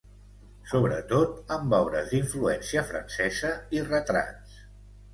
Sobretot 0.71 1.53
amb 1.57 1.77
obres 1.81 2.11
d'influència 2.15 2.85
francesa 2.91 3.55
i 3.79 3.89
retrats. 3.95 4.61